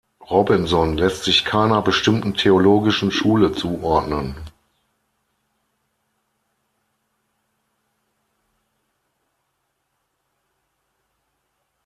Robinson 0.31 0.97
lässt 0.97 1.25
sich 1.25 1.45
keiner 1.45 1.83
bestimmten 1.83 2.33
theologischen 2.33 3.11
Schule 3.11 3.51
zuordnen. 3.51 4.35